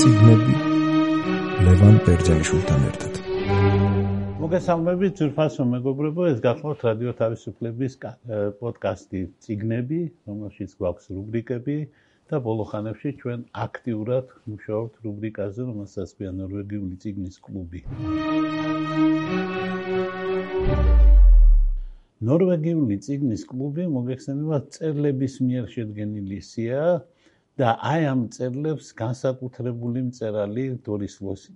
[0.00, 0.54] ციგნები
[1.66, 3.18] ლევან ბერძენიშვილთან ერთად
[4.44, 7.98] მოგესალმებით ძვირფასო მეგობრებო ეს გახლავთ რადიო თავისუფლების
[8.62, 10.00] პოდკასტი ციგნები
[10.30, 11.78] რომელშიც გვაქვს რუბრიკები
[12.32, 17.80] და ბოლო ხანებში ჩვენ აქტიურად მუშაობთ რუბრიკაზე, რომელსაც ქვია ნორვეგიული ციგნის კლუბი.
[22.24, 26.82] ნორვეგიული ციგნის კლუბი მოგეხსენება წერლების მიერ შედგენილი სია
[27.60, 31.14] და აი ამ წერლებს განსაკუთრებული მწერალი დორის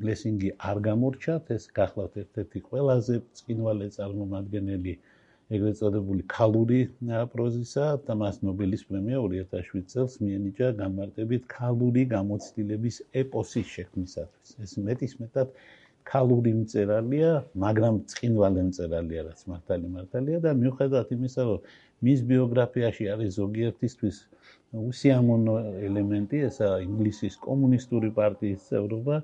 [0.09, 4.95] ლესინგი არ გამორჩათ, ეს გახლავთ ერთ-ერთი ყველაზე წინვალე წარმომადგენელი
[5.57, 6.79] ეგრეთ წოდებული ქალური
[7.33, 14.49] პროზისა და მას ნობელის პრემია 2007 წელს მიენიჭა გამარტებით ქალური გამოცდილების ეპოსის შექმნისათვის.
[14.62, 15.49] ეს მეტის მეტად
[16.09, 17.30] ქალური მწერალია,
[17.65, 21.59] მაგრამ წინვალე მწერალია, რაც მართალი მართალია და მიუხედავად იმისა, რომ
[22.07, 24.16] მის ბიოგრაფიაში არის ზოგიერთისთვის
[24.79, 25.55] უსიამოვნო
[25.88, 29.16] ელემენტი, ესა ინგლისის კომუნისტური პარტიის წევრობა,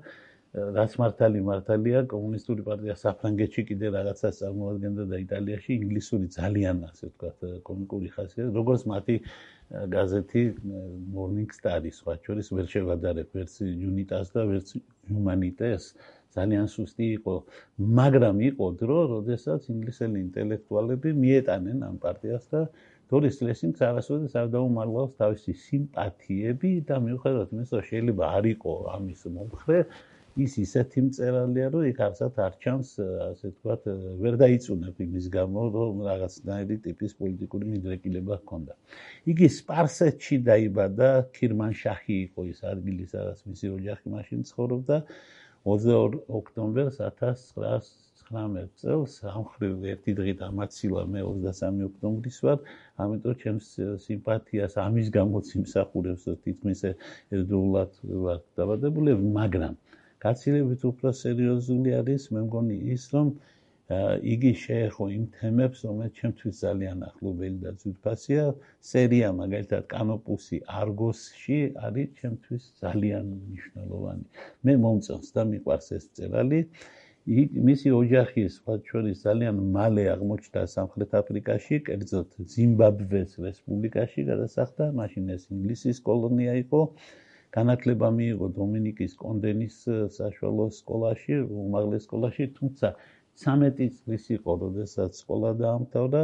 [0.55, 7.39] რაც მართალი მართალია კომუნისტური პარტია საფრანგეთში კიდე რაღაცას წარმოადგენდა და იტალიაში ინგლისური ძალიან ასე ვთქვათ
[7.69, 8.51] კომიკური ხასიათი.
[8.59, 9.15] როგორც მათი
[9.95, 10.43] გაზეთი
[11.15, 13.53] morning star-ი სხვა შორის ვერ შევადარებ ვერც
[13.89, 14.67] unit-ას და ვერც
[15.11, 15.83] humanity-ს
[16.37, 17.35] ძალიან სუსტი იყო
[17.99, 22.61] მაგრამ იყო დრო როდესაც ინგლისელი ინტელექტუალები მიეტანენ ამ პარტიას და
[23.13, 29.21] დორის ლესინგს არასოდეს არ დაუმარლავს თავისი სიმპათიები და მიუხედავად იმისა რომ შეიძლება არ იყო ამის
[29.37, 29.79] მომხრე
[30.35, 32.89] ის ისეთი მწერალია, რომ იქ არსად არ ჩანს,
[33.25, 33.85] ასე ვთქვათ,
[34.19, 38.73] ვერ დაიწუნებ იმის გამო, რომ რაღაცნაირი ტიპის პოლიტიკური მიდრეკილება ჰქონდა.
[39.31, 44.97] იგი სპარსეთში დაიბადა, ქირმანშაჰი იყო ის ადგილი, სადაც მისი ოჯახი მაშინ ცხოვრობდა.
[45.65, 52.59] 22 ოქტომბერს 1919 წელს ამხრივ ერთი დღით ამაცილა მე 23 ოქტომბრის ვარ,
[53.05, 53.69] ამიტომ ჩემს
[54.05, 59.73] სიმპათიას ამის გამოც იმსახურებს, რომ თითქმის ერთდროულად ვარ დაბადებული, მაგრამ
[60.25, 63.33] გაცილებით უფრო სერიოზული არის მე მგონი ის რომ
[64.33, 68.45] იგი შეეხო იმ თემებს რომელიც ჩემთვის ძალიან ახლობელი და ძვირფასია.
[68.91, 74.25] სერია მაგალითად კანოპუსი არგოსში არის ჩემთვის ძალიან მნიშვნელოვანი.
[74.65, 76.61] მე მომწონს და მიყვარს ეს წერალი
[77.25, 85.43] მისი ოჯახი სხვა შორის ძალიან მალე აღმოჩნდა სამხრეთ აფრიკაში კერძოდ ზიმბაბვეს რესპუბლიკაში გადასახდა მაშინ ეს
[85.53, 86.81] ინგლისის კოლონია იყო.
[87.55, 89.75] განათლება მიიღო დომინიკის კონდენის
[90.19, 91.35] საშუალო სკოლაში,
[91.65, 92.87] უმაღლეს სკოლაში, თუმცა
[93.43, 96.23] 13 წლის იყო, როდესაც სკოლა დაამთავრა,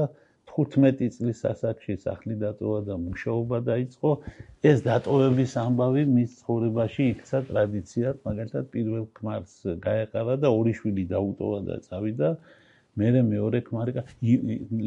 [0.52, 4.10] 15 წლის ასაკში სახლი დატოვა და მუშაობა დაიწყო.
[4.72, 9.56] ეს დატოვების ამბავი მის ცხოვრებაში იქცა ტრადიციად, მაგალითად პირველ ქმარს
[9.88, 12.30] გაეყარა და ორი შვილი დაუტოვა და წავიდა.
[13.00, 13.92] მე მეორე ქმარი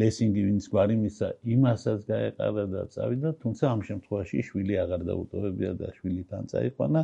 [0.01, 5.89] ლესინგი ვინც გვარი მისა იმასაც გაეყარა და წავიდა თუმცა ამ შემთხვევაში შვილი აღარ დაუტოვებია და
[5.97, 7.01] შვილი თან წაიყვანა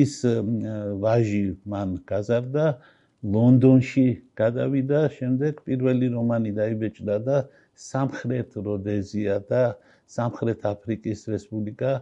[0.00, 0.14] ის
[1.04, 2.64] ვაჟი მან გაზარდა
[3.34, 4.06] ლონდონში
[4.38, 7.38] გადავიდა შემდეგ პირველი რომანი დაიბეჭდა და
[7.86, 9.62] სამხრეთ როდეზია და
[10.16, 11.92] სამხრეთ აფრიკის რესპუბლიკა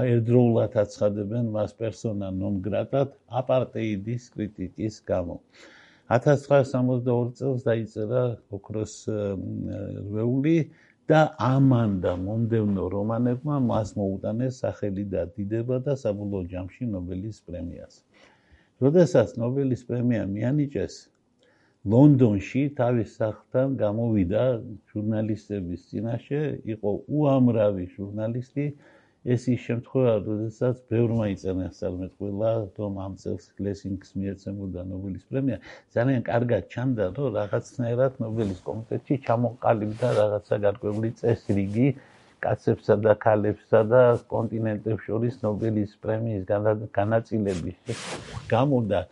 [0.00, 3.12] აერდროულად აცხადებენ მას პერსონა ნონ გრატად
[3.42, 5.36] აპარტეიდის კრიტიკის გამო
[6.10, 8.22] 1962 წელს დაიწერა
[8.58, 10.56] ოქროს რვეული
[11.10, 18.02] და ამან და მომდევნო რომანებმა მას მოუტანეს სახელი და დიდება და საბოლოო ჯამში ნობელის პრემიას.
[18.80, 20.94] როდესაც ნობელის პრემია მიანიჭეს
[21.92, 24.44] ლონდონში თავის სახლთან გამოვიდა
[24.92, 26.40] ჟურნალისტების წინაშე,
[26.74, 28.66] იყო უამრავი ჟურნალისტი,
[29.34, 35.56] ეს ის შემთხვევა, როდესაც ბევრმა იწერა სწორედ ყველა რომ ამ წელს ლესინგს მიეცემოდა ნობელის პრემია,
[35.96, 41.88] ძალიან კარგად ჩანდა, რომ რაღაცნაირად ნობელის კომიტეტში ჩამოყალიბდა რაღაცა გარკვეული წესრიგი
[42.44, 44.02] კაცებსა და ქალებსა და
[44.34, 46.46] კონტინენტებს შორის ნობელის პრემიის
[47.00, 48.06] განაწილების
[48.54, 49.02] გამო და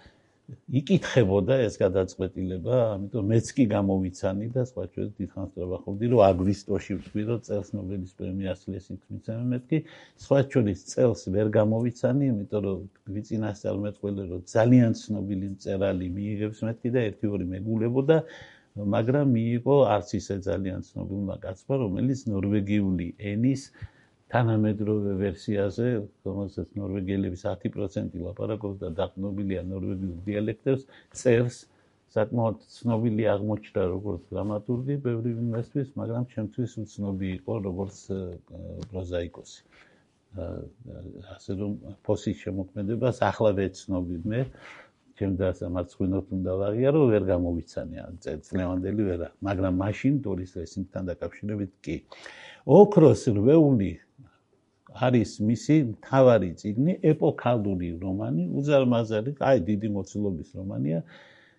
[0.80, 7.22] იკითხებოდა ეს გადაწყვეტილება, ამიტომ მეც კი გამოვიცანი და სხვა ჩვენ დიდხანს დავახობდი, რომ აგვისტოში ვთქვი,
[7.28, 9.78] რომ წელს ნობელის პრემიას ლესინგს მიცემე, მე კი
[10.24, 12.78] სხვა ჩვენის წელს ვერ გამოვიცანი, იმიტომ რომ
[13.12, 18.16] ვიცინასწარმეტყველი რომ ძალიან ცნობილი მწერალი მიიღებს მეთქი და ერთი-ორი მეგულებოდა,
[18.94, 23.62] მაგრამ მიიღო არც ისე ძალიან ცნობილმა კაცმა, რომელიც ნორვეგიული ენის
[24.34, 25.86] თანამედროვე ვერსიაზე,
[26.28, 30.82] რომელსაც ნორვეგიელების 10% ლაპარაკობს და დაყნობილია ნორვეგიულ დიალექტებს,
[31.16, 31.58] წერს
[32.12, 37.96] საკმაოდ ცნობილი აღმოჩნდა როგორც დრამატურგი ბევრი ინვესტვის, მაგრამ ჩემთვის უცნობი იყო როგორც
[38.92, 39.60] პროზაიკოსი.
[41.34, 41.72] ასე რომ
[42.04, 44.40] ფოსის შემოქმედებას ახლა ვეცნობი მე
[45.18, 48.02] ჩემ დასა მარცხნივ უნდა ვაღიარო ვერ გამოვიცანია
[48.48, 51.96] წლევანდელი ვერა მაგრამ მაშინ დორის ლესინგთან დაკავშირებით კი
[52.78, 53.92] ოქროს რვეული
[54.98, 61.02] არის მისი მთავარი წიგნი, ეპოქალური რომანი, უზარმაზარი, აი დიდი მოცულობის რომანია.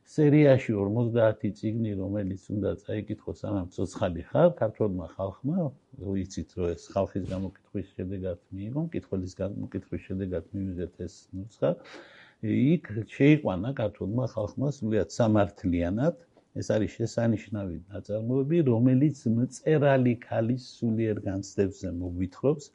[0.10, 5.58] სერიაში 50 წიგნი, რომელიც უნდა წაიკითხოს სანამ ცოცხალი ხარ, ქართულმა ხალხმა,
[6.02, 11.70] ვიცით რომ ეს ხალხის გამოკითხვის შედეგად მიიღო, კითხვის გამოკითხვის შედეგად მივიღეთ ეს ნუსხა.
[12.40, 16.16] იქ შეიყვანა ქართულმა ხალხმა სულიად სამართლიანად.
[16.60, 22.66] ეს არის შესანიშნავი ნაწარმოები, რომელიც მწერალი ქალის სულიერ განცდებზე მოგვითხრობს.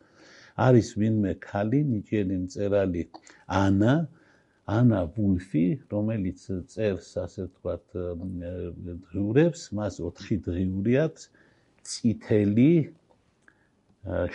[0.66, 3.02] არის ვინმე ქალი, ნიჭიერი მწერალი
[3.48, 3.94] ანა,
[4.78, 6.40] ანა ვულფი, რომელიც
[6.70, 7.86] წერს ასე ვთქვათ
[9.08, 11.22] დღიურებს, მას 4 დღიური აქვს,
[11.88, 12.72] წითელი,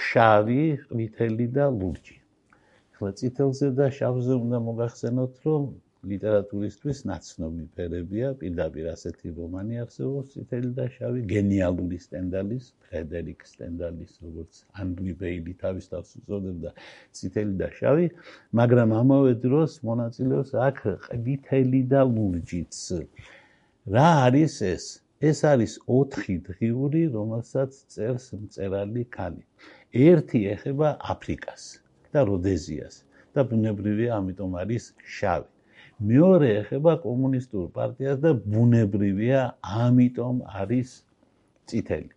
[0.10, 2.19] შავი, ყვითელი და ლურჯი.
[3.00, 5.68] ახლა წითელზე და შავზე უნდა მოგახსენოთ, რომ
[6.12, 14.60] ლიტერატურისთვის ნაცნობი ფერებია, პირდაპირ ასეთი რომანი არსებობს, წითელი და შავი, გენიალური სტენდალის, ფრედერიკ სტენდალის, როგორც
[14.84, 16.75] ანდრი ბეილი თავის თავს უწოდებდა,
[17.16, 18.12] წითელი და შავი,
[18.60, 22.84] მაგრამ ამავე დროს მონაწილეობს აქ ყვითელი და ლურჯიც.
[23.95, 24.86] რა არის ეს?
[25.24, 29.44] ეს არის 4 დღიური, რომელსაც წერს მწერალი ქალი.
[30.07, 31.63] ერთი ეხება აფრიკას
[32.13, 32.95] და როდეზიას
[33.35, 34.83] და ბუნებრივია, ამიტომ არის
[35.17, 35.50] შავი.
[36.11, 39.41] მეორე ეხება კომუნისტურ პარტიას და ბუნებრივია,
[39.83, 40.89] ამიტომ არის
[41.69, 42.11] წითელი.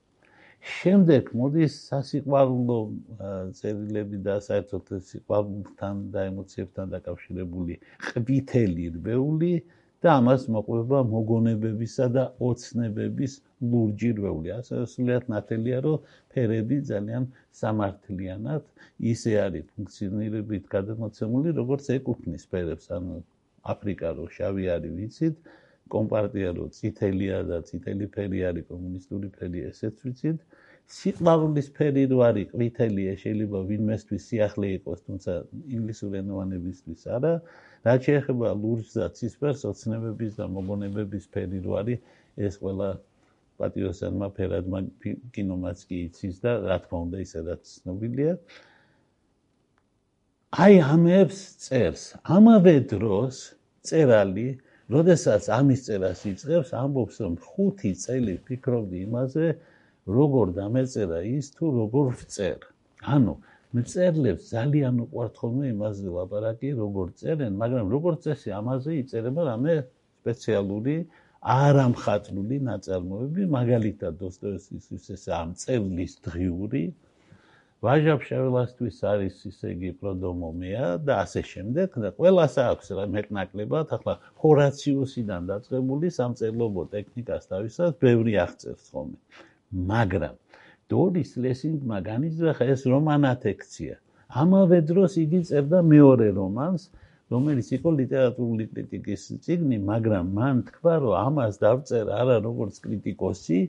[0.63, 2.79] შემდეგ მოდის სასიყვარულო
[3.59, 9.53] წერილები და საერთოდ სიყვარულთან და ემოციებთან დაკავშირებული ყვითელი რბეული
[10.03, 13.33] და ამას მოყვება მოგონებებისა და ოცნებების
[13.71, 14.49] ლურჯი რბეული.
[14.59, 16.03] ასე სულიად ნათელია, რომ
[16.35, 17.25] ფერები ძალიან
[17.61, 18.63] სამართლიანად
[19.13, 23.23] ისე არის ფუნქციონირებით გადამოცემული, როგორც ეკუთვნის ფერებს, ანუ
[23.73, 25.37] აფრიკა რო შავი არის ვიცით
[25.95, 30.39] კომპარტია რო წითელია და წითელი ფერი არის კომუნისტური ფერი ესეც ვიცით.
[30.93, 35.33] სიყვარულის ფერი რო არის ყვითელი შეიძლება ვინმესთვის სიახლე იყოს თუმცა
[35.77, 37.35] ინგლისურენოვანებისთვის არა
[37.87, 42.01] რაც შეეხება ლურჯს და ცისფერს ოცნებების და მოგონებების ფერი რო არის
[42.49, 42.91] ეს ყველა
[43.63, 44.69] პატიოსანმა ფერად
[45.37, 48.37] კინომაც კი იცის და რა თქმა უნდა ისედაც ცნობილია
[50.53, 52.03] აი ამებს წერს.
[52.29, 53.37] ამავე დროს
[53.89, 54.61] წერალი,
[54.93, 59.47] როდესაც ამის წერას იწყებს, ამბობს, რომ 5 წელი ფიქრობდი იმაზე,
[60.19, 62.61] როგორ დამეწერა ის თუ როგორ ვწერ.
[63.15, 63.35] ანუ
[63.77, 69.77] მწერლებს ძალიან უყვართ ხოლმე იმაზე ლაპარაკი, როგორ წერენ, მაგრამ როგორ წესი ამაზე იწერება რამე
[70.23, 70.97] სპეციალური
[71.43, 76.85] არამხატვრული ნაწარმოები, მაგალითად დოსტოევსკის ეს ამ წერლის დღიური
[77.83, 84.15] ვაჟაფშაველასთვის არის ისე იგი პროდომომია და ასე შემდეგ და ყველას აქვს რა მეტნაკლებად ახლა
[84.45, 89.19] ჰორაციუსიდან დაწყებული სამწერლობო ტექნიკას თავისას ბევრი აღწერს ხოლმე.
[89.91, 90.37] მაგრამ
[90.93, 94.01] დორის ლესინგმა განიზრახა ეს რომანათექცია
[94.45, 96.91] ამავე დროს იგი წერდა მეორე რომანს
[97.33, 103.61] რომელიც იყო ლიტერატურული კრიტიკის წიგნი, მაგრამ მან თქვა, რომ ამას დავწერა არა როგორც კრიტიკოსი,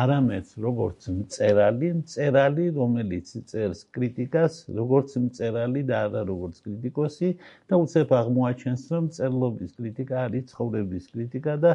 [0.00, 7.30] არამედ როგორც მწერალი, მწერალი, რომელიც წერს კრიტიკას, როგორც მწერალი და არა როგორც კრიტიკოსი,
[7.68, 11.72] და უცებ აღმოაჩენს, რომ წერლობის კრიტიკა არის ცხოვრების კრიტიკა და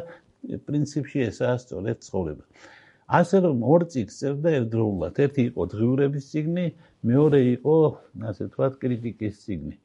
[0.70, 2.44] პრინციპში ესაა სწორედ ცხოვრება.
[3.06, 6.66] ასე რომ ორ წიგნს წერდა ერთდროულად, ერთი იყო დღიურების წიგნი,
[7.04, 7.76] მეორე იყო,
[8.30, 9.76] ასე ვთქვათ, კრიტიკის წიგნი.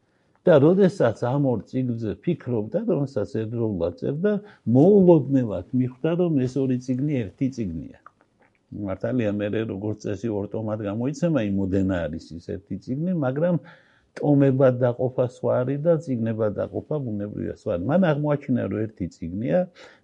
[0.47, 4.31] და როდესაც ამ ორ წიგნზე ფიქრობდა, რომელსაც ერთდროულად წერდა,
[4.75, 7.97] მოულოდნელად მიხვდა, რომ ეს ორი წიგნი ერთი წიგნია.
[8.69, 13.55] მართალია მე როგორც წესი ორ ტომად გამოიცემა იმოდენა არის ის ერთი წიგნი, მაგრამ
[14.17, 17.83] ტომებად დაყოფა სვარი და ციგნებად დაყოფა ბუნებრივია სვარი.
[17.89, 19.59] მან აღმოაჩინა, რომ ერთი ციგნია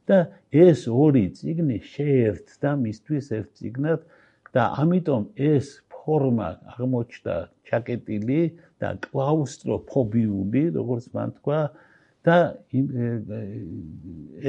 [0.07, 0.17] და
[0.51, 3.99] ეს ორი ციგნი შეერთდა მისთვის ერთ ციგნად
[4.55, 7.35] და ამიტომ ეს ფორმა აღმოჩნდა
[7.67, 8.41] ჩაკეტილი
[8.79, 11.61] და კლაუსტროფობიული, როგორც მან თქვა
[12.25, 12.37] და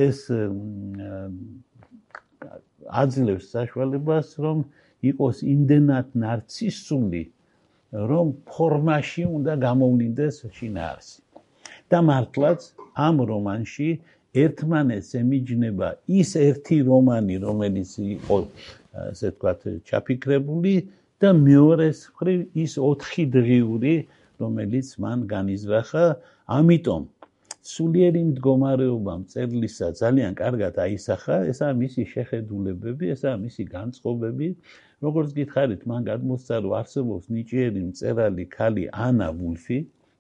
[0.07, 0.19] ეს
[2.87, 4.59] აძლევს საშუალებას, რომ
[5.11, 7.23] იყოს იმდენად ნარცისული
[8.11, 11.19] რომ ფორმაში უნდა გამოვლინდეს შინაარსი.
[11.91, 12.61] და მართლაც
[13.07, 13.89] ამ რომანში
[14.43, 15.89] ერთმანეთს ემიჯნება
[16.21, 18.39] ის ერთი რომანი, რომელიც იყო
[19.07, 20.75] ასე ვთქვათ, ჩაფიქრებული
[21.23, 23.95] და მეორეს მხრივ ის 4 დღიური
[24.43, 26.05] რომელიც მან განიზრახა
[26.59, 27.03] ამიტომ
[27.67, 31.37] სულიერი მდგომარეობა მწერლისა ძალიან კარგად აისახა.
[31.53, 34.49] ესაა მისი შეხედულებები ესაა მისი განწყობები.
[35.07, 39.79] როგორც გითხარით მან გადმოსცა რომ არსებობს ნიჭიერი მწერალი ქალი ანა ვულფი.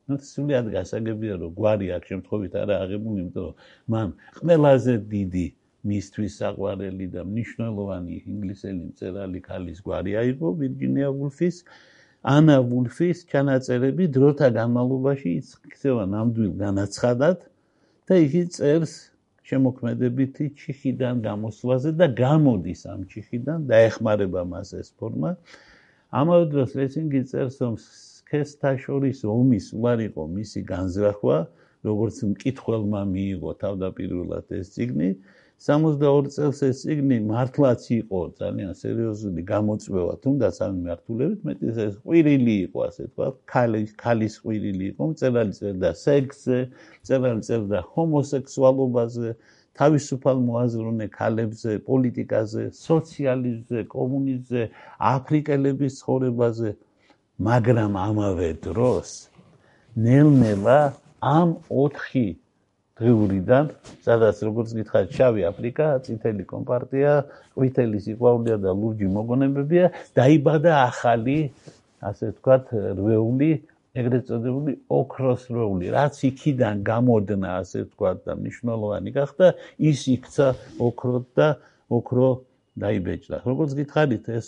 [0.08, 3.54] ну სულიად გასაგებია რომ გვარი აქ შემთხვევით არა აღებული იმიტომ რომ
[3.94, 5.46] მან ყველაზე დიდი
[5.90, 11.56] მისთვის საყვარელი და მნიშვნელოვანი ინგლისელი მწერალი ქალის გვარი აიღო ვირჯინია ვულფის
[12.26, 17.44] ანა ვულფის ჩანაწერები დროთა განმავლობაში იქცევა ნამდვილ განაცხადად
[18.10, 18.94] და იგი წერს
[19.46, 25.30] შემოქმედებითი ჩიხიდან გამოსვლაზე და გამოდის ამ ჩიხიდან და ეხმარება მას ეს ფორმა.
[26.10, 31.38] ამავე დროს ლესინგი წერს რომ სქესთა შორის ომის უარ იყო მისი განზრახვა,
[31.86, 35.10] როგორც მკითხველმა მიიღო თავდაპირველად ეს ციგნი
[35.56, 40.14] 62 წელს ეს ციგნი მართლაც იყო ძალიან სერიოზული გამოწვევა.
[40.20, 45.90] თუნდაც ამ მართულებით მეტის ეს ყვირილი იყო ასე თქვა ქალის ქალის ყვირილი იყო წერალი წერდა
[46.04, 46.58] სექსზე
[47.08, 49.30] წერალი წერდა ჰომოსექსუალობაზე
[49.80, 54.62] თავისუფალ მოაზროვნე ქალებზე, პოლიტიკაზე, სოციალიზმზე, კომუნიზმზე,
[55.16, 56.70] აფრიკელების ცხოვრებაზე,
[57.48, 59.08] მაგრამ ამავე დროს
[60.04, 60.80] ნელ-ნელა
[61.20, 62.45] ამ 4
[62.96, 63.64] დღეურიდან,
[64.06, 67.12] სადაც როგორც გითხარით, შავი აფრიკა, წითელი კომპარტია,
[67.52, 71.38] ყვითელი სიყვარულია და ლურჯი მოგონებებია, დაიბადა ახალი,
[72.00, 73.50] ასე ვთქვათ, რვეული,
[74.00, 80.46] ეგრეთ წოდებული ოქროს რვეული, რაც იქიდან გამოდნა, ასე ვთქვათ, და მნიშვნელოვანი გახდა, ის იქცა
[80.88, 81.48] ოქროთ და
[81.92, 82.28] ოქრო
[82.80, 83.36] დაიბეჭდა.
[83.44, 84.46] როგორც გითხარით, ეს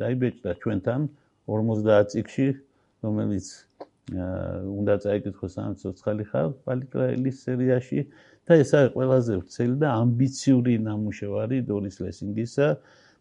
[0.00, 1.00] დაიბეჭდა ჩვენთან
[1.48, 2.48] 50 წიგში,
[3.04, 3.46] რომელიც
[4.12, 8.00] უნდა წაიკითხოს ამ ცოცხალი ხარ პალიტრაელის სერიაში.
[8.44, 12.68] და ეს არის ყველაზე ვრცელი და ამბიციური ნამუშევარი დორის ლესინგისა.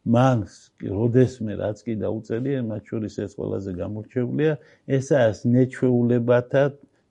[0.04, 0.38] მან
[0.84, 4.54] როდესმე რაც კი დაუწერია მათ შორის ეს ყველაზე გამორჩეულია.
[4.98, 6.63] ეს არის ნეჩვეულებათა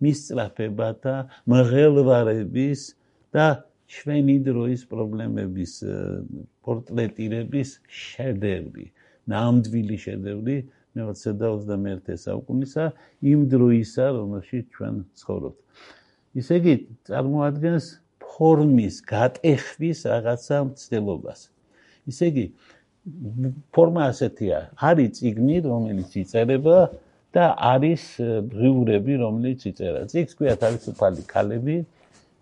[0.04, 1.14] მისწრაფებათა
[1.48, 2.80] მღელვარების
[3.32, 3.46] და
[3.92, 5.72] ჩვენი დროის პრობლემების
[6.64, 8.86] პორტრეტირების შედევრი
[9.32, 10.56] ნამდვილი შედევრი
[10.92, 12.84] მე 21 საუკუნისა
[13.32, 15.58] იმ დროისა რომელშიც ჩვენ ცხოვრობთ.
[16.40, 16.74] ისე იგი
[17.08, 17.86] წარმოადგენს
[18.20, 21.40] ფორმის გატეხვის რაღაცა მცდელობას.
[22.10, 22.46] ისე იგი
[23.74, 24.58] ფორმა ასეთია,
[24.88, 26.78] არის ციგნი რომელიც იწერება
[27.34, 28.02] და არის
[28.52, 30.00] დღიურები რომელიც იწერა.
[30.12, 31.76] ციგს ქვია თავისუფალი ქალები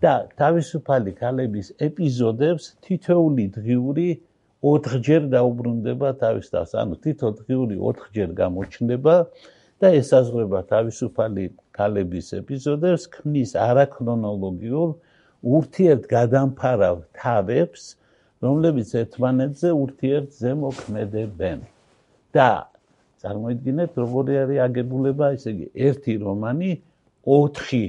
[0.02, 4.08] და თავისუფალი ქალების ეპიზოდებს თითოეული დღიური
[4.60, 6.70] 4ჯერ დაუბრუნდება თავის თავს.
[6.82, 9.14] ანუ თითო დღიური 4ჯერ გამოჩნდება
[9.80, 14.88] და ესაზღვრება თავისუფალი ქალების ეპიზოდებს, ქმნის არაქრონოლოგიურ
[15.40, 17.82] ურთიერთ გადამფარავ თავებს,
[18.44, 21.58] რომლებიც ერთმანეთზე ურთიერთზე მოქმედებენ.
[22.30, 22.70] და
[23.20, 26.70] წარმოიდგინეთ, როგორი არის აგებულება, ესე იგი, ერთი რომანი
[27.26, 27.82] 4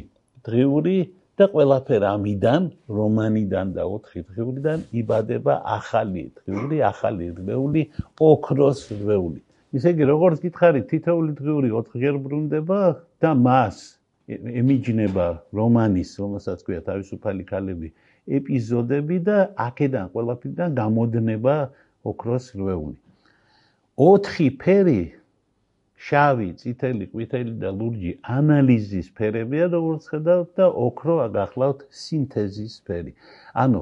[0.48, 0.98] დღიური
[1.42, 2.62] და ყველაფერ ამიდან
[2.98, 7.82] რომანიდან და 4 დღეულიდან იბადება ახალი დღეული, ახალი დღეული,
[8.22, 9.42] ოქროს დღეული.
[9.72, 12.80] ისე იგი როგორც გითხარით, თითოეული დღეული 4-ჯერ ბრუნდება
[13.24, 13.78] და მას
[14.62, 17.88] ემიჯნება რომანის, რომელსაც ქვია თავისუფალი ქალები,
[18.38, 21.56] ეპიზოდები და აქედან ყველაფერიდან გამოდნება
[22.06, 22.98] ოქროს დღეული.
[23.98, 25.02] 4 ფერი
[26.02, 33.14] შავი, წითელი, ყვითელი და ლურჯი ანალიზის ფერებია, როგორც ხედავთ და ოქრო აგახლავთ სინთეზის ფერი.
[33.64, 33.82] ანუ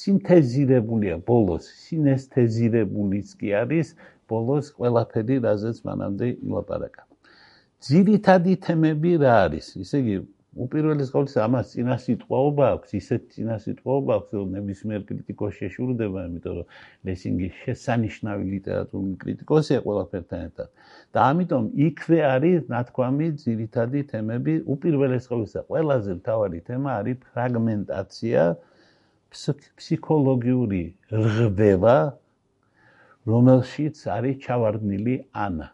[0.00, 3.94] სინთეზირებულია ბოლოს, სინესთეზირებულიც კი არის
[4.28, 7.02] ბოლოს ყველაფერი, რაზეც მანამდე ილაპარაკა.
[7.84, 9.66] ძირითადი თემები რა არის?
[9.84, 10.16] ისე იგი
[10.54, 16.54] უპირველეს ყოვლისა ამას წინა სიტყვაობა აქვს, ისეთ წინა სიტყვაობა აქვს, რომ ნებისმიერ კრიტიკოს შეშურდება, იმიტომ
[16.58, 16.66] რომ
[17.08, 20.68] ლესინგი შესანიშნავი ლიტერატურული კრიტიკოსია ყველაფერთან ერთად.
[21.14, 28.42] და ამიტომ იქვე არის ნათქვამი ძირითადი თემები, უპირველეს ყოვლისა, ყველაზე მთავარი თემა არის ფრაგმენტაცია,
[29.78, 31.98] ფსიქოლოგიური რღვევა,
[33.26, 35.68] რომელშიც არის ჩავარდნილი ანა.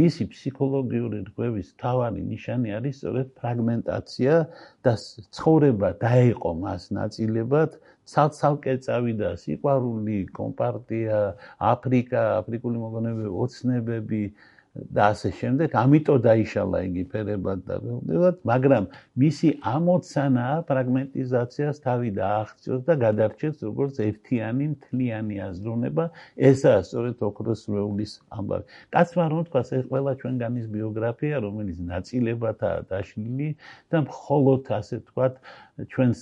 [0.00, 4.36] მისი ფსიქოლოგიური რღვევის თავარი ნიშანი არის სწორედ ფრაგმენტაცია
[4.88, 4.92] და
[5.38, 7.76] ცხოვრება დაეყო მას ნაწილებად.
[8.12, 11.18] ცალ-ცალკე წავიდა სიყვარული, კომპარტია,
[11.72, 14.22] აფრიკა, აფრიკული მოგონებები, ოცნებები,
[14.72, 18.84] და ასე შემდეგ, ამიტომ დაიშალა იგი ფერებად და ველებად, მაგრამ
[19.20, 26.04] მისი ამოცანა ფრაგმენტიზაციას თავი დააღწევს და გადარჩენს როგორც ერთიანი მთლიანი აზროვნება,
[26.48, 28.64] ესაა სწორედ ოქროს რეულის ამბავი.
[28.96, 33.48] კაცმა რომ თქვა, ეს ყველა ჩვენგანის ბიოგრაფია, რომელიც ნაწილებათაა დაშლილი
[33.92, 35.26] და მხოლოდ ასე თქვა,
[35.92, 36.20] ჩვენს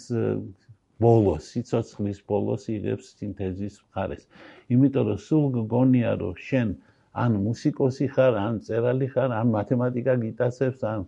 [1.00, 4.26] ბოლოს, სიცოცხლის ბოლოს იღებს სინთეზის მხარეს.
[4.74, 6.68] იმიტომ რომ სულ გგონია რომ შენ
[7.10, 11.00] ან მუსიკოსი ხარ, ან წერალი ხარ, ან მათემატიკა გიტაცებს, ან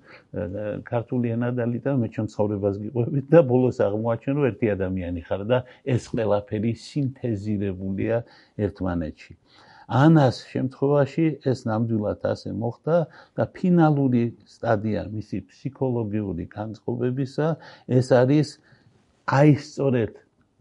[0.82, 5.42] ქართული ენა და ლიტერატურა მე ჩემ ცხოვრებას გიყვებით და ბოლოს აღმოაჩენ რომ ერთი ადამიანი ხარ
[5.46, 8.16] და ეს ყველაფერი სინთეზირებულია
[8.66, 9.32] ერთმანეთში.
[9.92, 12.96] ანას შემთხვევაში ეს ნამდვილად ასე მოხდა
[13.36, 17.46] და ფინალური სტადია მისი ფსიქოლოგიური განწყობებისა
[17.98, 18.48] ეს არის
[19.38, 20.12] აი სწორედ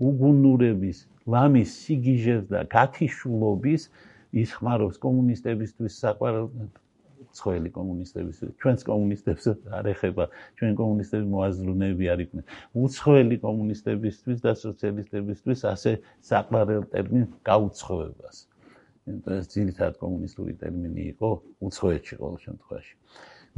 [0.01, 0.97] უგუნურების,
[1.31, 3.81] ლამის სიგიჟეს და გათიშულობის
[4.31, 6.47] ის ხმარობს კომუნისტებისთვის საყვარელ
[7.31, 9.43] უცხოელი კომუნისტების ჩვენს კომუნისტებს
[9.77, 10.23] არ ეხება.
[10.57, 12.45] ჩვენ კომუნისტები მოაზრუნეები არ იყვნენ.
[12.75, 15.91] უცხოელი კომუნისტებისთვის და სოციალისტებისთვის ასე
[16.31, 18.37] საყვარელ ტერმინ გაუცხოებას
[19.09, 21.29] ეს ძირითადად კომუნისტური ტერმინი იყო
[21.67, 22.93] უცხოეთში ყოველ შემთხვევაში.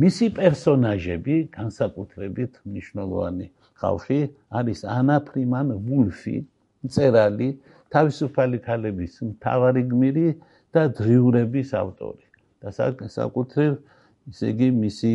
[0.04, 3.48] მისი პერსონაჟები განსაკუთრებით მნიშვნელოვანი
[3.82, 4.20] ხალხი
[4.60, 6.38] არის ანა ფრიმან ვულფი
[6.88, 7.50] მწერალი
[7.94, 10.28] თავისუფალი ქალების მთავარი გმირი
[10.74, 12.26] და დრიურების ავტორი
[12.64, 12.70] და
[13.18, 13.74] საკუთრებ
[14.32, 15.12] ისე იგი მისი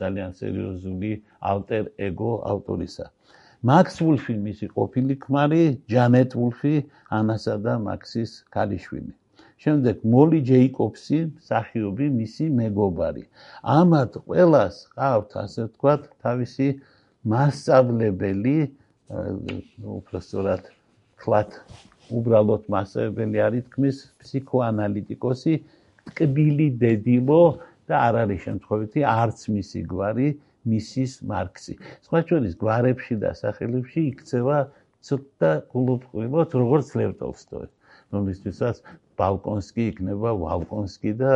[0.00, 1.12] ძალიან სერიოზული
[1.50, 3.06] ალტერ ეგო ავტორისა.
[3.68, 5.62] მაქს ვულფი მისი ყოფილი ქმარი,
[5.92, 6.74] ჯანეტ ვულფი,
[7.18, 9.12] ანასა და მაქსის ქალიშვილი.
[9.58, 13.24] შემდეგ მოლი ჯეიკობსი, მსახიობი, მისი მეგობარი.
[13.78, 16.68] ამათ ყველას ყავთ, ასე ვთქვათ, თავისი
[17.26, 18.58] მასწავლებელი,
[19.82, 20.64] უბრალოდ
[21.18, 21.50] ხლათ
[22.14, 25.54] უბრალოდ მასწავლებელი არის თქმის ფსიქოანალიტიკოსი
[26.08, 27.42] ტკბილი დედილო
[27.88, 30.28] და არ არის შემთხვევითი არც მისი გვარი
[30.68, 31.74] მისის მარქსი.
[32.06, 34.58] სხვა ჩვენის გვარებში და სახელებში იქცევა
[35.08, 37.68] ცოტა გულუბრყვილოდ როგორც ლევ ტოლსტოი.
[38.12, 38.76] რომლისთვისაც
[39.18, 41.32] ბალკონსკი იქნება ვალკონსკი და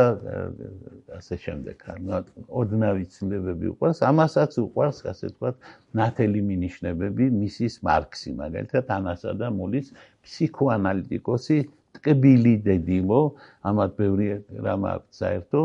[1.19, 1.83] ასე შემდეგ.
[1.93, 2.19] ანუ
[2.61, 5.55] ოდნავი ცნებები უყვარს, ამასაც უყვარს, ასე ვთქვათ,
[5.99, 9.91] ნათელი მინიშნებები მისის მარქსი, მაგალითად ანასა და მოლის
[10.23, 11.57] ფსიქოანალიტიკოსი
[11.99, 13.21] ტკბილი დედილო,
[13.67, 14.27] ამათ ბევრი
[14.65, 15.61] რამ აქვს საერთო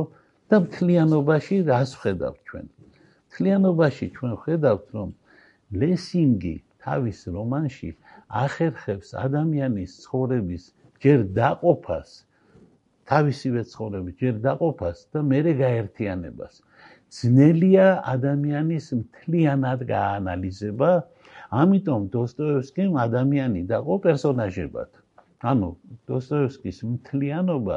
[0.51, 2.67] და მთლიანობაში რას ხედავთ ჩვენ?
[3.29, 5.09] მთლიანობაში ჩვენ ხედავთ, რომ
[5.81, 7.91] ლესინგი თავის რომანში
[8.43, 10.65] ახერხებს ადამიანის ცხოვრების
[11.05, 12.11] ჯერ დაყოფას
[13.09, 16.55] თავისივე ცხოვრების ჯერ დაყოფას და მეორე გაერთიანებას.
[17.19, 20.91] ძნელია ადამიანის მთლიანად გაანალიზება,
[21.63, 24.91] ამიტომ დოსტოევსკიმ ადამიანი დაყო პერსონაჟებად.
[25.53, 25.71] ანუ
[26.11, 27.77] დოსტოევსკის მთლიანობა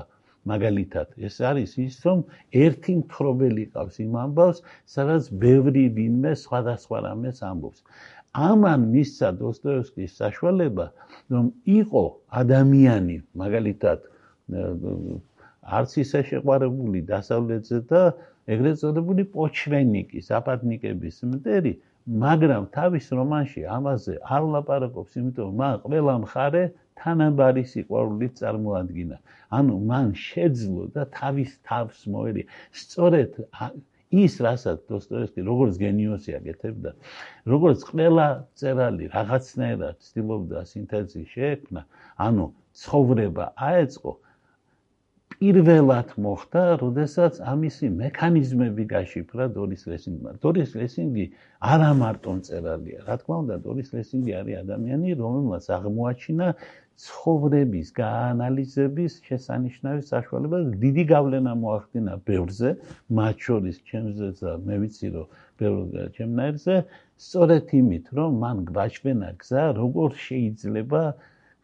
[0.52, 2.24] მაგალითად ეს არის ის რომ
[2.66, 4.60] ერთი მთხრობელი ყავს იმ ამბავს,
[4.96, 7.80] სადაც ბევრი ვინმე სხვადასხვა რამეს ამბობს.
[8.38, 10.86] ამან მისცა დოსტოევსკის საშუალება
[11.36, 12.04] რომ იყო
[12.42, 14.06] ადამიანი მაგალითად
[15.78, 18.04] არც ისე შეყვარებული დასავლეთზე და
[18.56, 21.74] ეგრეთ წოდებული პოჩვენიკის აპატნიკების მტერი
[22.26, 26.64] მაგრამ თავის რომანში ამაზე არ ლაპარაკობს იმიტომ მან ყველა მხარე
[27.02, 29.18] თანაბარი სიყვარულით წარმოადგინა.
[29.58, 32.46] ანუ მან შეძლო და თავის თავს მოერია
[32.82, 33.32] სწორედ
[34.12, 36.92] ის რასაც დოსტოევსკი როგორც გენიოსი აკეთებდა
[37.54, 38.28] როგორც ყველა
[38.60, 41.86] წერალი რაღაცნაირად ცდილობდა სინთეზის შეექმნა
[42.28, 42.48] ანუ
[42.82, 44.14] ცხოვრება აეწყო
[45.42, 50.38] პირველად მოხდა, როდესაც ამისი მექანიზმები გაშიფრა დორის ლესინგმა.
[50.44, 51.26] დორის ლესინგი
[51.66, 56.48] არა მარტო მწერალია, რა თქმა უნდა, დორის ლესინგი არის ადამიანი, რომელმაც აღმოაჩინა
[57.02, 62.70] ცხოვრების გაანალიზების შესანიშნავი საშუალება დიდი გავლენა მოახდინა ბევრზე,
[63.20, 65.28] მათ შორის ჩემზე და მე ვიცი რომ
[65.62, 65.78] ბევრ
[66.18, 66.76] ჩემნაირზე,
[67.26, 71.02] სწორედ იმით, რომ მან გვაჩვენა გზა, როგორ შეიძლება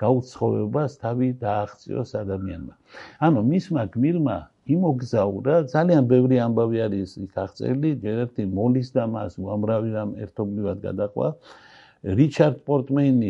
[0.01, 2.73] გაუცხოებას თავი დააღწიოს ადამიანმა.
[3.25, 4.37] ანუ მისმა გმირმა
[4.77, 11.27] იმოგზაურა ძალიან ბევრი ამბავი არის იქ აღწერილი, ერთი მოლის და მას უამრავი რამ ერთობლივად გადაყვა.
[12.05, 13.29] რიჩარდ პორტმეინი,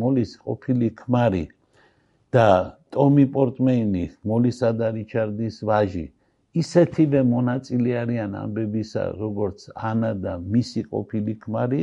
[0.00, 1.44] მოლის ყოფილი ქმარი
[2.36, 2.48] და
[2.92, 6.04] ტომი პორტმეინი, მოლისა და რიჩარდის ვაჟი,
[6.52, 11.82] ისეთივე მონაწილე არიან ამბებისა, როგორც ანა და მისი ყოფილი ქმარი.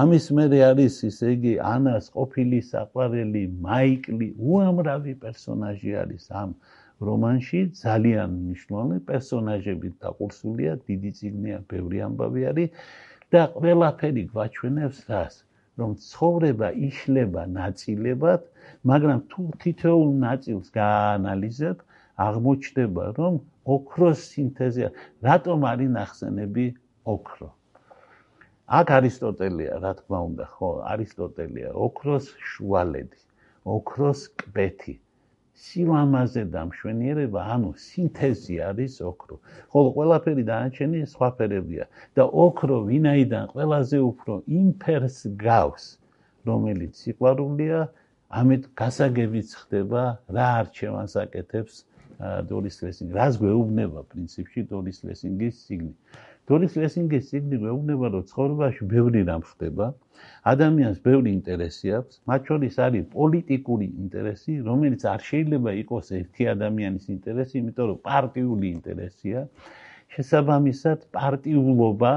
[0.00, 6.50] ამის მერე არის ისე იგი ანას ყოფილი საყვარელი მაიკლი უამრავი პერსონაჟი არის ამ
[7.06, 7.60] რომანში.
[7.82, 12.70] ძალიან მნიშვნელოვანი პერსონაჟები დაყურსულია დიდი ციგნია ბევრი ამბავი არის
[13.30, 15.34] და ყველაფერი გვაჩვენებს რას
[15.82, 18.50] რომ ცხოვრება იშლება ნაწილებად
[18.92, 21.86] მაგრამ თუ თითოეულ ნაწილს გაანალიზებ
[22.26, 23.40] აღმოჩნდება რომ
[23.76, 24.92] ოქროს სინთეზია
[25.30, 26.66] რატომ არის ნახსენები
[27.14, 27.50] ოქრო
[28.70, 33.18] აქ არისტოტელია, რა თქმა უნდა, ხო, არისტოტელია, ოქროს შუალედი,
[33.66, 34.94] ოქროს კბეთი.
[35.60, 39.36] სილამაზე და მშვენიერება, ანუ სინთეზი არის ოქრო.
[39.72, 41.84] ხოლო ყველაფერი დანარჩენი სხვა ფერებია
[42.16, 45.84] და ოქრო ვინაიდან ყველაზე უფრო იმფერს გავს,
[46.48, 47.78] რომელიც სიყვარულია,
[48.40, 50.02] ამით გასაგებიც ხდება
[50.36, 51.74] რა არჩევანს აკეთებს
[52.48, 53.12] დოლის ლესინგი.
[53.20, 55.94] რას გვეუბნება პრინციპში დოლის ლესინგის სიგნი?
[56.50, 59.86] დონის ლესინგის სიგნი მეუბნება რომ ცხოვრებაში ბევრი რამ ხდება
[60.52, 67.06] ადამიანს ბევრი ინტერესი აქვს მათ შორის არის პოლიტიკური ინტერესი რომელიც არ შეიძლება იყოს ერთი ადამიანის
[67.16, 69.38] ინტერესი იმიტომ რომ პარტიული ინტერესია
[70.16, 72.14] შესაბამისად პარტიულობა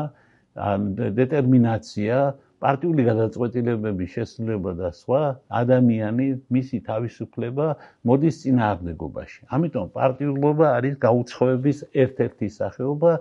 [0.71, 0.81] ან
[1.19, 2.17] დეტერმინაცია
[2.63, 5.21] პარტიული გადაწყვეტილებების შესრულება და სხვა
[5.59, 7.65] ადამიანი მისი თავისუფლება
[8.07, 9.39] მოდის წინააღმდეგობაში.
[9.57, 13.11] ამიტომ პარტიულობა არის გაუცხოების ერთ-ერთი სახეობა.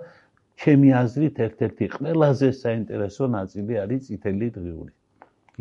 [0.63, 4.93] ჩემი აზრით, ერთ-ერთი ყველაზე საინტერესო ნაწილი არის წითელი დღიური.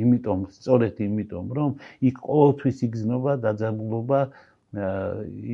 [0.02, 1.72] იმიტომ, სწორედ იმიტომ, რომ
[2.10, 4.20] იქ ყოველთვის იგზნობა დაძაბულობა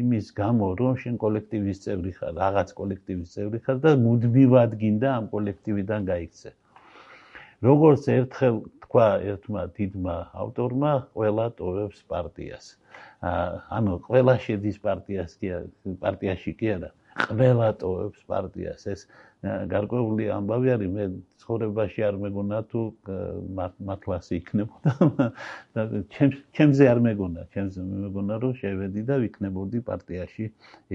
[0.01, 5.25] იმის გამო, რომ შენ კოლექტივის წევრი ხარ, რაღაც კოლექტივის წევრი ხარ და მუდმივად გინდა ამ
[5.33, 6.49] კოლექტივიდან გაიქცე.
[7.65, 12.65] როგორც ერთხელ თქვა ერთმა დიდმა ავტორმა, ყველა ტოვებს პარტიას.
[13.77, 15.47] ანუ ყველა შედის პარტიას კი
[16.03, 18.81] პარტიაში კი არა, ყველა ტოვებს პარტიას.
[18.93, 19.01] ეს
[19.71, 21.03] გარკვეული ამბავი არის, მე
[21.41, 22.81] ცხოვრებაში არ მეგონა თუ
[23.87, 24.93] მართლაც იქნებოდა
[25.77, 25.81] და
[26.13, 30.45] ჩემს ჩემზე არ მეგონა, ჩემზე მეგონა რომ შევედი და ვიქნებოდი პარტიაში,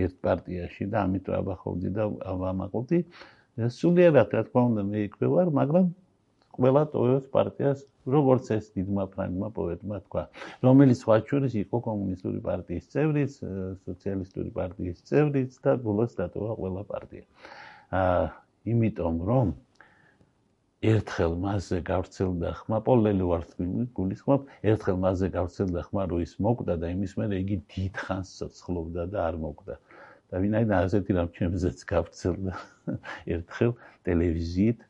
[0.04, 2.04] ერთ პარტიაში და ამით ვაბახოვდი და
[2.42, 2.98] ვამაყობდი.
[3.78, 5.86] სულიერად რა თქმა უნდა მე იქვე ვარ, მაგრამ
[6.56, 7.82] ყველა ტოვებს პარტიას,
[8.14, 10.22] როგორც ეს დიდმა ფრანგმა პოეტმა თქვა,
[10.66, 13.32] რომელიც სხვა შორის იყო კომუნისტური პარტიის წევრიც,
[13.88, 17.24] სოციალისტური პარტიის წევრიც და ბოლოს დატოვა ყველა პარტია.
[18.02, 18.24] აა,
[18.74, 19.54] იმიტომ რომ
[20.82, 26.90] ერთხელ მასზე გავრცელდა ხმა პოლელი ვარცხნი გულისხმობ, ერთხელ მასზე გავრცელდა ხმა რო ის მოკვდა და
[26.94, 29.76] იმის მერე იგი დიდხანს ცოცხლობდა და არ მოკვდა.
[30.32, 32.54] და ვინაიდან ასეთი რამ ჩემზეც გავრცელდა
[33.36, 33.76] ერთხელ
[34.08, 34.80] ტელევიზიით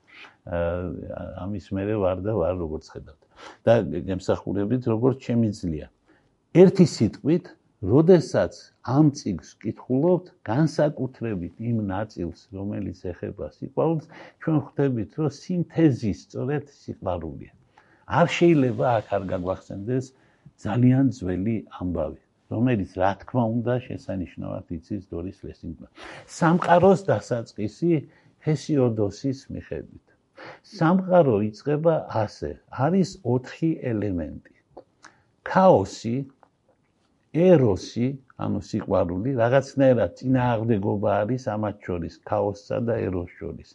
[1.43, 3.21] ამის მერე ვარ და ვარ როგორც ხედავთ.
[3.67, 3.75] და
[4.09, 5.87] გემსახურებით როგორც შემიძლია.
[6.63, 7.47] ერთი სიტყვით,
[7.93, 8.55] როდესაც
[8.97, 14.07] ამ ციგს კითხულობთ, განსაკუთრებით იმ ნაწილს, რომელიც ეხება სიყვარულს,
[14.43, 17.53] ჩვენ ხვდებით, რომ სინთეზი სწორედ სიყვარულია.
[18.19, 20.07] არ შეიძლება აქ არ გაგვახსენდეს
[20.65, 22.23] ძალიან ძველი ამბავი.
[22.53, 25.89] რომელიც რა თქმა უნდა შესანიშნავად იცის დორის ლესინგმა.
[26.39, 27.93] სამყაროს დასაწყისი
[28.47, 30.07] ჰესიოდოსის მიხედვით.
[30.77, 32.51] სამყარო იწება ასე.
[32.85, 34.55] არის 4 ელემენტი.
[35.51, 36.17] ქაოსი,
[37.47, 38.09] ეროსი,
[38.45, 43.71] ანუ სიყვარული, რაღაცნაირად წინააღმდეგობა არის ამათ შორის, ქაოსსა და ეროს შორის.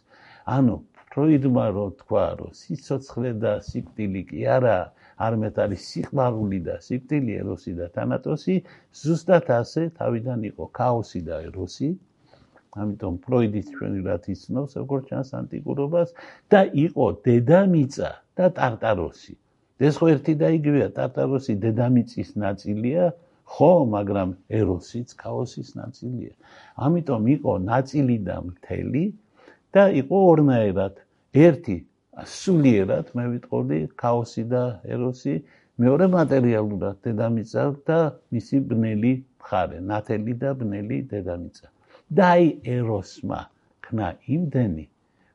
[0.56, 0.76] ანუ
[1.12, 4.78] ფროიდმა რო თქვა, რომ სიცოცხლე და სიკვდილი კი არა,
[5.26, 8.56] არამედ არის სიყვარული და სიკვდილი, ეროსი და თანატოსი,
[9.02, 11.90] ზუსტად ასე თავიდან იყო ქაოსი და ეროსი,
[12.78, 16.08] ამიტომ ფროიდის ჩვენი რა თიცნობს როგორ ჩანს ანტიკურობას
[16.54, 19.34] და იყო დედამიწა და ტარტაროსი.
[19.88, 23.04] ეს ხო ერთი და იგივეა, ტარტაროსი დედამიწის ნაწილია,
[23.54, 26.34] ხო, მაგრამ ეროსიც ქაოსის ნაწილია.
[26.86, 29.04] ამიტომ იყო ნაწილი და მთელი
[29.74, 30.94] და იყო ორნაირად.
[31.46, 31.76] ერთი
[32.26, 35.34] სულიერად, მე ვიტყოდი, ქაოსი და ეროსი,
[35.78, 37.98] მეორე მატერიალურად დედამიწა და
[38.34, 41.68] მისი ბნელი მხარე, ნათელი და ბნელი დედამიწა.
[42.08, 43.40] დაი ეროსმა
[43.84, 44.86] ქნა იმდენი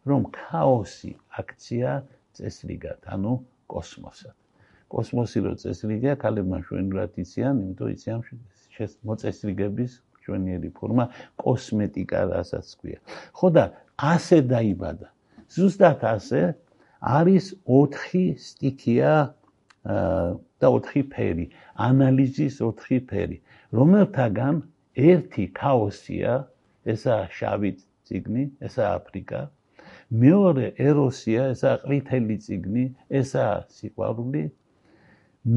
[0.10, 1.92] რომ ქაოსი აქცია
[2.36, 3.34] წესრიგად ანუ
[3.72, 4.36] კოსმოსად.
[4.92, 8.20] კოსმოსი რო წესრიგია ქალებმა შვენურად იციან იმიტომ იციან
[9.08, 9.92] მოწესრიგების
[10.26, 11.06] ჩვენიერი ფორმა
[11.40, 13.00] კოსმეტიკა რასაც ქვია.
[13.38, 13.64] ხო და
[13.98, 15.08] ასე დაიბადა.
[15.54, 16.42] ზუსტად ასე
[17.04, 19.14] არის 4 სტიქია
[19.84, 21.46] და 4 ფერი
[21.88, 23.38] ანალიზის 4 ფერი
[23.74, 24.62] რომელთაგან
[24.94, 26.34] ერთი ქაოსია
[26.94, 27.72] ესაა შავი
[28.08, 29.42] ციგნი, ესაა აფრიკა.
[30.24, 32.84] მეორე ეროსია, ესაა ყვითელი ციგნი,
[33.20, 34.44] ესაა სიყვარული.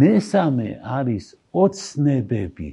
[0.02, 1.26] მესამე არის
[1.62, 2.70] ოცნებები,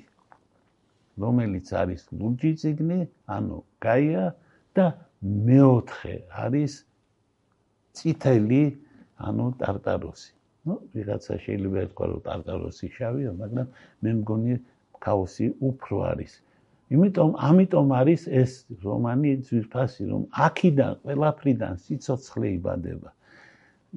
[1.24, 3.00] რომელიც არის ლურჯი ციგნი,
[3.36, 4.26] ანუ გაია
[4.74, 4.86] და
[5.22, 6.74] მეოთხე არის
[7.98, 8.64] წითელი
[9.28, 10.34] ანუ ტარტაროსი.
[10.66, 13.68] ну, ვიღაცა შეიძლება ითქვა, რომ ტარტაროსი შავია, მაგრამ
[14.04, 14.54] მე მგონი
[15.06, 16.34] ქაოსი უფრო არის.
[16.94, 18.52] იმიტომ, ამიტომ არის ეს
[18.86, 23.10] რომანი ძვირფასი, რომ აქიდან ყველაფრიდან სიცოცხლე იბადება.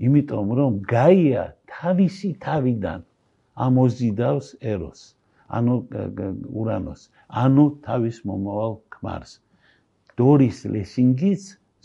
[0.06, 3.00] იმიტომ, რომ გაია თავისი თავიდან
[3.66, 5.00] ამოზიდავს ეროს,
[5.58, 5.74] ანუ
[6.60, 7.00] ურანოს,
[7.42, 9.32] ანუ თავის მომავალ ქმარს.
[10.18, 11.42] დორის ლესინგიც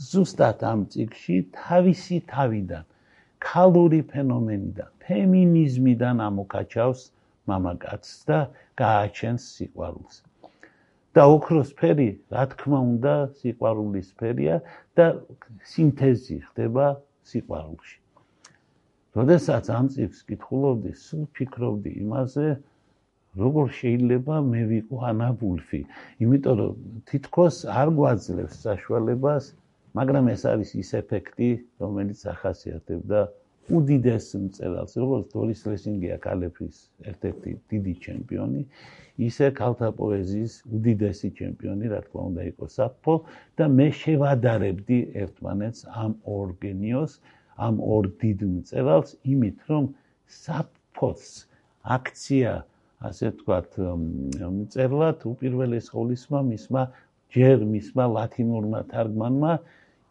[0.09, 2.85] ზუსტად ამ ციკში თავისი თავიდან
[3.47, 7.01] ქალური ფენომენიდან, ფემინიზმიდან ამოკაჩავს
[7.51, 8.39] მამაკაცს და
[8.81, 10.17] გააჩენს სიყვარულს.
[11.15, 14.61] და ოქროს ფერი, რა თქმა უნდა, სიყვარულის ფერია
[14.95, 15.05] და
[15.71, 16.85] სინთეზი ხდება
[17.27, 17.97] სიყვარულში.
[19.19, 22.47] როდესაც ამ წიგნს კითხულობდი, სულ ფიქრობდი იმაზე,
[23.41, 25.81] როგორ შეიძლება მე ვიყო ანაბულფი,
[26.23, 26.79] იმიტომ რომ
[27.11, 29.43] თითქოს არ გვაძლევს საშუალებას,
[29.97, 31.49] მაგრამ ეს არის ის ეფექტი,
[31.83, 33.19] რომელიც ახასიათებდა
[33.71, 36.77] უდიდეს მწერალს, როგორც დორის ლესინგია კალეფის
[37.11, 38.61] ერთ-ერთი დიდი ჩემპიონი,
[39.27, 43.15] ისე ქალთა პოეზიის უდიდესი ჩემპიონი, რა თქმა უნდა, იყო საფო
[43.59, 47.11] და მე შევადარებდი ერთმანეთს ამ ორგენიოს,
[47.67, 49.83] ამ ორ დიდ მწერალს იმით, რომ
[50.41, 51.23] საფოს
[51.95, 52.51] აქცია,
[53.11, 53.71] ასე ვთქვათ,
[54.39, 56.83] მწერლად უპირველეს ყოვლისმა მისმა
[57.31, 59.53] ჯერ მისმა ლათინურმა თარგმანმა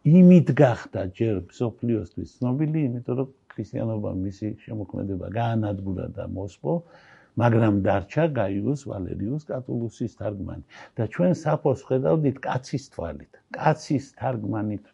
[0.01, 6.73] იმით გახდა ჯერ სოფლიოსთვის ცნობილი, იმიტომ რომ ქრისტიანობა მისი შემოქმედება გაანადგურა და მოსპო,
[7.41, 10.63] მაგრამ დარჩა გაიუს ვალერიუს კატულუსის თარგმანი
[10.97, 14.89] და ჩვენ საფოს ხედავდით კაცის თვალით, კაცის თარგმანით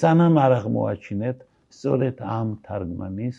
[0.00, 1.38] სანამ არ აღმოაჩინეთ
[1.76, 3.36] სწორედ ამ თარგმანის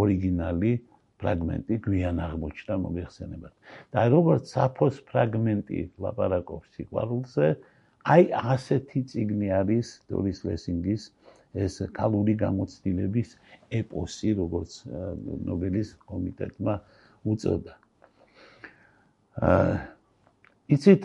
[0.00, 0.72] ორიგინალი
[1.20, 3.54] ფრაგმენტი გვიან აღმოჩნდა მოგეხსენებათ.
[3.92, 7.46] და როგორც საფოს ფრაგმენტი ლაპარაკობს სიყვარულზე,
[8.08, 11.02] აი ასეთი ციგნი არის დორის ლესინგის
[11.54, 13.36] ეს კალური გამოცდილების
[13.74, 14.72] ეპოსი, როგორც
[15.44, 16.74] ნობელის კომიტეტმა
[17.26, 17.74] უწოდა.
[19.40, 19.74] აა
[20.70, 21.02] იცით,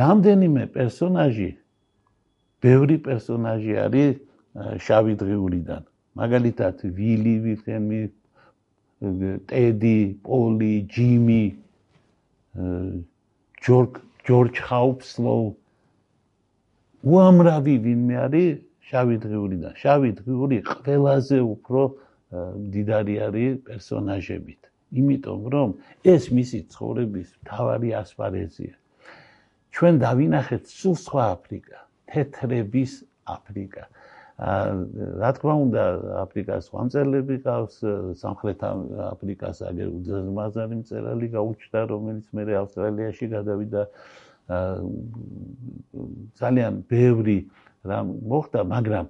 [0.00, 1.50] რამდენიმე პერსონაჟი
[2.64, 4.16] ბევრი პერსონაჟი არის
[4.84, 5.82] შავი დღიურიდან.
[6.20, 8.00] მაგალითად, ვილი, ვიტემი,
[9.46, 11.44] ტედი, პოლი, ჯიმი,
[13.64, 13.92] ჯორჯ
[14.26, 15.34] ჯორჯ ხაუფსლო
[17.00, 18.58] უამრავი ვინმე არის
[18.90, 19.72] შავი დღიურიდან.
[19.82, 21.80] შავი დღიური ყველაზე უფრო
[22.74, 24.62] დიდარი არის პერსონაჟებით.
[25.00, 25.68] იმიტომ რომ
[26.14, 28.74] ეს მისი ცხოვრების თავარი ასპარეზია.
[29.70, 31.78] ჩვენ დავინახეთ სულ სხვა აფრიკა.
[32.10, 32.92] თეთრების
[33.36, 33.84] აფრიკა.
[34.40, 34.72] აა
[35.20, 35.82] რა თქმა უნდა,
[36.24, 37.76] აფრიკას ხამწერლები ყავს,
[38.24, 38.60] სამხრეთ
[39.12, 43.82] აფრიკას აგერ უძმაზარი მწერალი გაუჩნდა, რომელიც მე ავსტრალიაში გადავიდა.
[46.40, 47.38] ძალიან ბევრი
[47.86, 49.06] რამ მოხდა, მაგრამ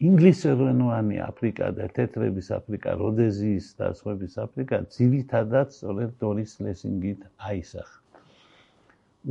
[0.00, 7.96] ინგლისურენოვანი აფრიკა და თეთრების აფრიკა, როდეზიის და სხვების აფრიკა ძირითადად სწორედ დორის ლესინგით აისახა.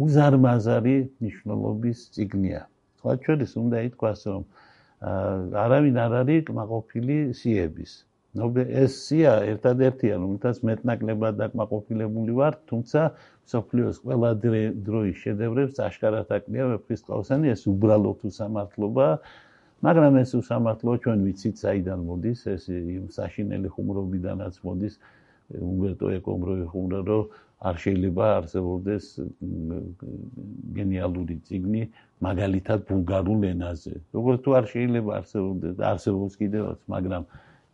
[0.05, 2.61] უზარმაზარი ნიშნულობის ციგნია.
[2.99, 4.43] სხვა ჩვენს უნდა ითქვას რომ
[5.63, 7.91] არავინ არ არის კმაყოფილი სიების
[8.37, 13.01] ნობე ეს სია ერთადერთია რომელთაც მეტნაკლებად დაკმაყოფილებული ვარ თუმცა
[13.49, 14.29] სოფლიოს ყველა
[14.85, 19.07] დროის შედევრებს აშკარად აკნია ვეფხისტყაოსანი ეს უბრალოდ უსამართლობა
[19.87, 24.95] მაგრამ ეს უსამართლობა ჩვენ ვიცით საიდან მოდის ეს იმ საშინელი ხუმრობიდანაც მოდის
[25.49, 27.23] უმბერტო ეკომ რო ეხუმრა რომ
[27.59, 29.05] არ შეიძლება არსებობდეს
[30.77, 31.81] გენიალური ციგნი
[32.23, 33.93] მაგალითად ბულგარულ ენაზე.
[34.15, 37.23] როგორც თუ არ შეიძლება არსებობდეს არსებობს კიდევაც, მაგრამ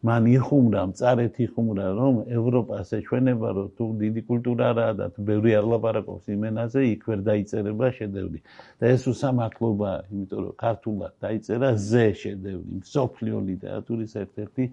[0.04, 5.52] მან იხუმრა, მწარეთ იხუმრა, რომ ევროპას ეჩვენება, რომ თუ დიდი კულტურა რა და თუ ბევრი
[5.60, 8.40] არ ლაპარაკობს იმ ენაზე, იქ ვერ დაიწერება შედევრი.
[8.80, 14.64] და ეს უსამართლობა, იმიტომ რომ ქართულად დაიწერა ზე შედევრი, სოფლიო ლიტერატურის ერთ-ერთი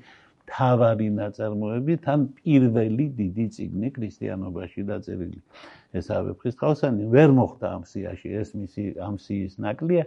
[0.52, 5.40] თავარი ნაწარმოები თან პირველი დიდი ციგნი ქრისტიანობაში დაწერილი.
[5.96, 10.04] ეს ავეფხის ხალხსანი ვერ მოხდა ამ სიაში, ეს მისი ამ სიის ნაკლია,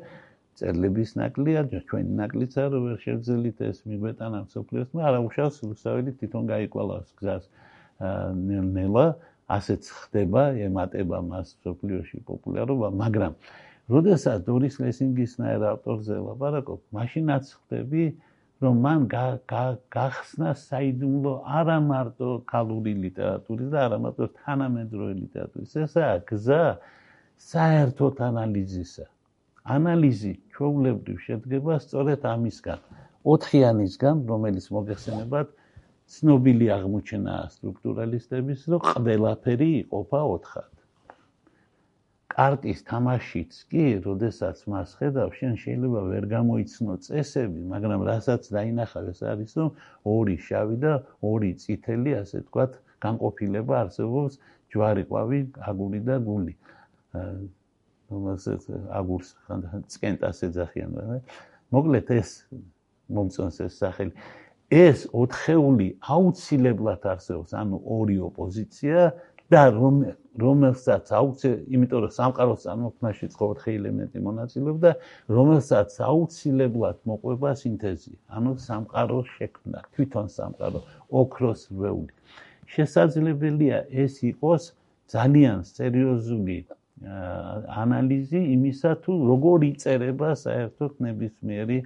[0.56, 6.44] წერლების ნაკლია, ჩვენი ნაკლიც არ ვერ შევძელით ეს მიგვეტანა სოფლიოს, მაგრამ არა უშავს რუსაველი თვითონ
[6.52, 7.46] გაიყოლავს გზას
[8.48, 9.06] ნელ-ნელა,
[9.58, 13.34] ასეც ხდება, ემატება მას სოფლიოში პოპულარობა, მაგრამ
[13.94, 18.06] როდესაც დორის ლესინგის ნაერ ავტორზე ლაპარაკობ, მაშინაც ხდები
[18.64, 19.00] რომ მან
[19.92, 25.76] გახსნა საიდუმლო არა მარტო ქალური ლიტერატურის და არა მარტო თანამედროვე ლიტერატურის.
[25.84, 26.64] ესაა გზა
[27.52, 29.06] საერთოდ ანალიზისა
[29.74, 32.86] ანალიზი ჩვეულებრივ შედგება სწორედ ამისგან
[33.36, 35.54] ოთხიანისგან რომელიც მოგეხსენებათ
[36.16, 40.76] ცნობილი აღმოჩენაა სტრუქტურალისტების რომ ყველაფერი იყოფა ოთხად
[42.36, 49.22] კარტის თამაშიც კი, როდესაც მას ხედავ, შენ შეიძლება ვერ გამოიცნო წესები, მაგრამ რასაც დაინახავ ეს
[49.32, 49.70] არის, რომ
[50.16, 50.94] ორი შავი და
[51.32, 52.76] ორი წითელი, ასე ვთქვათ,
[53.06, 54.40] განყოფილება არსებობს
[54.76, 55.40] ჯვარი, ყვავი,
[55.72, 56.54] აგური და გული.
[58.12, 58.62] რომელსაც
[59.00, 61.20] აგურს ხანდახან წკენტას ეძახიან, რა.
[61.74, 62.30] მოკლედ ეს
[63.10, 64.14] მომწონს ეს სახელი.
[64.72, 69.14] ეს ოთხეული აუცილებლად არსებობს, ანუ ორი ოპოზიცია
[69.54, 69.96] და რომ
[70.42, 74.92] რომელსაც აუცე, იმიტომ რომ სამყაროს წარმოქმნაში ცხოთხი ელემენტი მონაწილეობდა,
[75.38, 80.80] რომელსაც აუცილებლად მოყვება სინთეზი, ანუ სამყაროს შექმნა, თვითონ სამყარო,
[81.22, 82.14] ოქროს რვეული.
[82.74, 84.64] შესაძლებელია ეს იყოს
[85.14, 86.58] ძალიან სერიოზული
[87.04, 91.80] ანალიზი იმისა თუ როგორ იწერება საერთოდ ნებისმიერი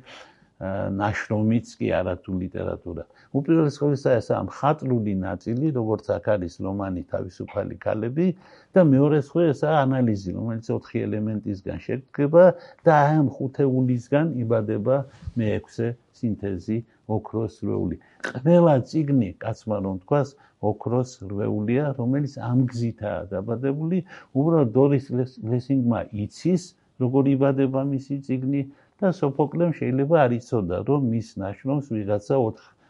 [0.60, 3.04] ნაშრომიც კი არა თუ ლიტერატურა.
[3.32, 8.28] უპირველეს ყოვლისა ეს ამ ხატრული ნაწილი, როგორც აქ არის რომანი თავისუფალი ქალები
[8.76, 12.44] და მეორე სხვა ეს ანალიზი, რომელიც ოთხი ელემენტისგან შედგება
[12.84, 14.96] და ამ ხუთეულისგან იბადება
[15.40, 15.88] მეექვსე
[16.20, 17.96] სინთეზი ოქროს რვეული.
[18.44, 23.98] ყველა ციგნი, კაცმა რომ თქვას, ოქროს რვეულია, რომელიც ამ გზითაა დაბადებული.
[24.36, 25.06] უბრალოდ დორის
[25.40, 26.64] ლესინგმა იცის,
[27.00, 28.62] როგორ იბადება მისი ციგნი
[29.00, 32.36] და სოფოკლემ შეიძლება არ იცოდა, რომ მის ნაშრომს ვიღაცა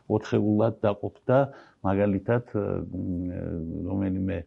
[0.10, 1.38] 4-ულად დაყოფდა,
[1.86, 2.46] მაგალითად
[3.86, 4.38] რომელიმე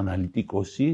[0.00, 0.90] ანალიტიკოსი,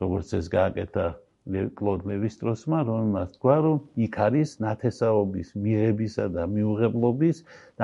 [0.00, 1.06] როგორც ეს გააკეთა
[1.48, 7.36] კლოდ ლევისტროსმა, რომელმაც თქვა, რომ იქ არის ნათესაობის მიღებისა და მიუღებლობის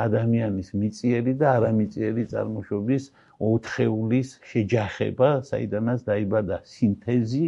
[0.03, 3.05] ადამიანის მიწიერი და არამიწიერი წარმოშობის
[3.51, 7.47] ოთხეულის შეჯახება, საიდანაც დაიბადა სინთეზი,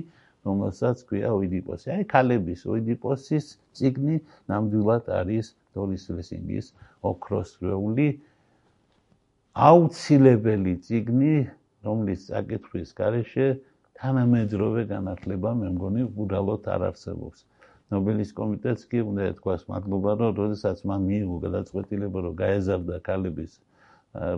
[0.49, 1.87] რომელსაც ქვია ოიდიპოსი.
[1.93, 4.17] აი ქალების ოიდიპოსის ციგნი
[4.49, 6.67] ნამდვილად არის დოლის ლესინგის
[7.05, 8.09] ოქროს რეული
[9.69, 11.37] აუცილებელი ციგნი,
[11.85, 13.49] რომლის საკითხვის გარეშე
[14.01, 17.39] თანამედროვე განათლება მე მგონი უდალოდ არ არსებობს.
[17.93, 23.53] ნობელის კომიტეტს კი უნდა ეთქვას მადლობა, რომ როდესაც მან მიიღო გადაწყვეტილება, რომ გაეზარდა ქალების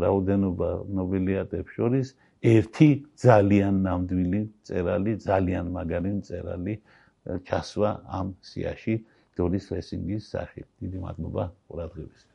[0.05, 0.69] რაოდენობა
[0.99, 2.15] ნობელიატებს შორის,
[2.55, 2.91] ერთი
[3.27, 6.75] ძალიან ნამდვილი წერალი, ძალიან მაგარი წერალი
[7.49, 8.95] ჩასვა ამ სიაში
[9.37, 10.69] დორის ლესინგის სახით.
[10.81, 12.30] დიდი მადლობა ყურადღებისთვის.